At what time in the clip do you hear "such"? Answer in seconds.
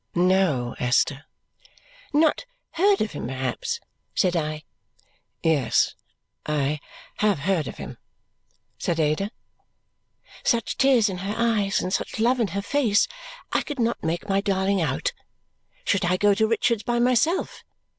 10.43-10.77, 11.93-12.17